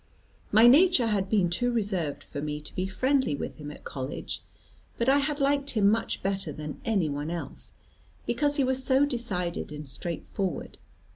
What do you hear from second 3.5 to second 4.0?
him at